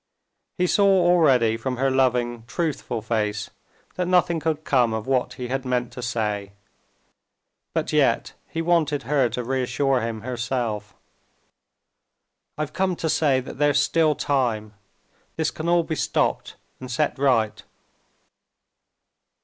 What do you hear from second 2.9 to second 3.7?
face,